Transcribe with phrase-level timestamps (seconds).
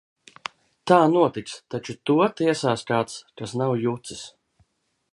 [0.91, 4.29] Tā notiks, taču to tiesās kāds, kas nav jucis!